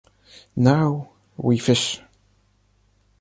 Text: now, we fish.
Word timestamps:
now, 0.55 1.11
we 1.37 1.59
fish. 1.59 2.01